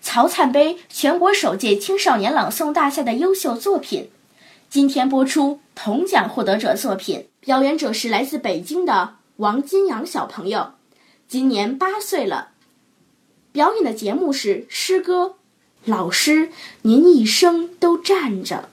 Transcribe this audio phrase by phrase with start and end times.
[0.00, 4.10] 曹灿杯全国首届青少年朗诵大赛的优秀作品，
[4.70, 7.28] 今天播出铜奖获得者作品。
[7.40, 10.72] 表演者是来自北京的王金阳小朋友，
[11.26, 12.50] 今年八岁了。
[13.52, 15.36] 表演的节目是诗歌。
[15.84, 16.50] 老师，
[16.82, 18.68] 您一生都站着。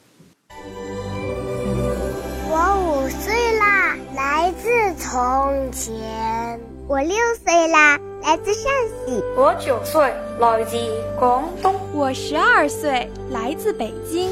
[2.49, 6.59] 我五岁啦，来自从前。
[6.87, 7.97] 我六岁啦。
[8.25, 8.63] 来自陕
[9.05, 10.75] 西，我九岁，来自
[11.15, 14.31] 广东，我十二岁，来自北京。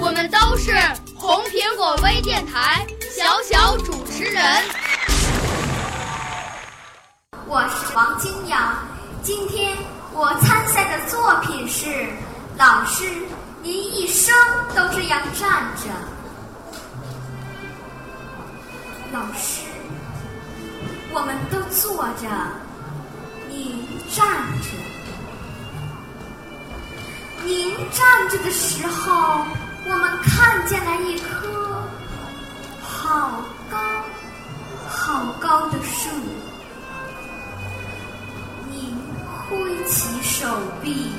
[0.00, 0.72] 我们都是
[1.14, 4.42] 红苹果微电台小小主持人。
[7.46, 8.88] 我是王金阳，
[9.22, 9.76] 今天
[10.14, 11.90] 我参赛的作品是
[12.56, 13.04] 《老师，
[13.62, 14.34] 您一生
[14.74, 15.90] 都这样站着》。
[19.12, 19.71] 老师。
[21.14, 22.26] 我们都坐着，
[23.48, 24.24] 您站
[24.62, 24.68] 着。
[27.44, 29.44] 您站着的时候，
[29.84, 31.86] 我们看见了一棵
[32.80, 33.76] 好高、
[34.88, 36.08] 好高的树。
[38.70, 38.96] 您
[39.50, 40.46] 挥起手
[40.80, 41.12] 臂，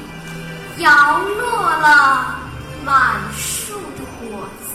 [0.78, 2.36] 摇落了
[2.84, 4.74] 满树的果子。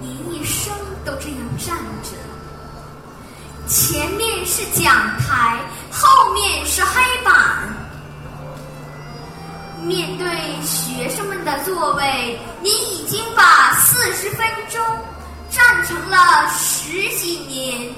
[0.00, 2.16] 您一生都这样站着。
[3.68, 7.34] 前面是讲台，后面是黑板。
[9.82, 10.26] 面对
[10.64, 14.82] 学生们的座位，您已经把四十分钟
[15.50, 17.92] 站成了十几年，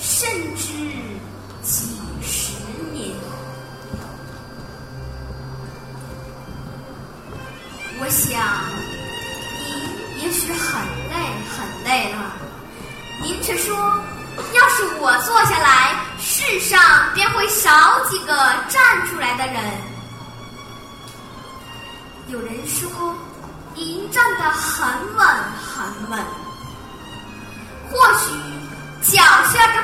[0.00, 0.66] 甚至
[1.62, 2.54] 几十
[2.92, 3.14] 年。
[8.00, 8.40] 我想，
[9.64, 11.14] 您也许很累，
[11.56, 12.32] 很累了。
[13.22, 13.76] 您却说。
[14.54, 16.80] 要是我坐下来，世上
[17.14, 18.34] 便会少几个
[18.68, 19.62] 站出来的人。
[22.28, 23.14] 有人说，
[23.74, 25.26] 您站得很稳
[25.56, 26.18] 很稳。
[27.90, 28.32] 或许
[29.12, 29.82] 脚下这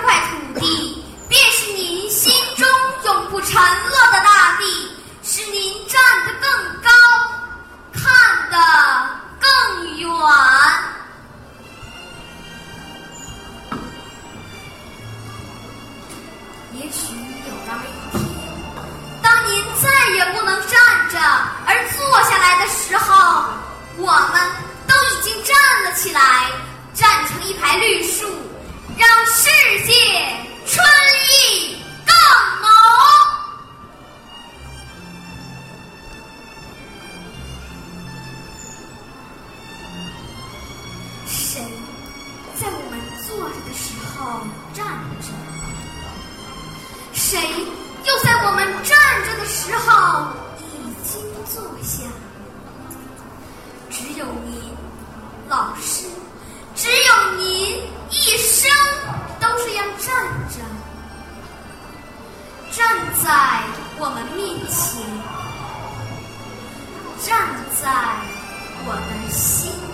[19.84, 20.72] 再也不能站
[21.10, 21.18] 着
[21.66, 23.44] 而坐下来的时候，
[23.98, 24.50] 我们
[24.88, 26.50] 都已经站了起来，
[26.94, 28.26] 站成一排绿树，
[28.96, 29.50] 让世
[29.86, 29.92] 界
[30.66, 30.82] 春
[31.28, 32.14] 意更
[32.62, 32.66] 浓。
[41.26, 41.62] 谁
[42.58, 44.86] 在我们坐着的时候站
[45.20, 45.28] 着？
[51.54, 52.02] 坐下？
[53.88, 54.72] 只有您，
[55.48, 56.04] 老师，
[56.74, 58.68] 只有您一生
[59.40, 60.58] 都这样站着，
[62.72, 62.82] 站
[63.22, 63.62] 在
[64.00, 65.00] 我们面前，
[67.24, 67.46] 站
[67.80, 67.86] 在
[68.84, 69.93] 我们心。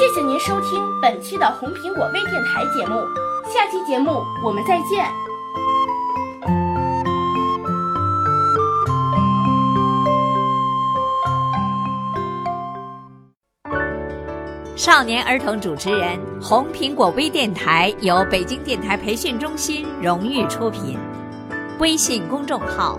[0.00, 2.94] 谢谢您收听本期的红苹果微电台节目，
[3.52, 5.04] 下期节目我们再见。
[14.74, 20.98] 少年儿童主持人，红苹果微电台由北京电台培训中心荣誉出品，
[21.78, 22.98] 微信公众号：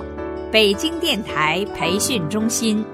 [0.52, 2.86] 北京电台培训中心。